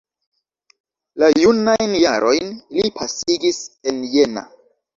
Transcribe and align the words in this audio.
La 1.23 1.29
junajn 1.41 1.93
jarojn 2.05 2.49
li 2.81 2.89
pasigis 2.99 3.63
en 3.93 4.05
Jena. 4.19 4.49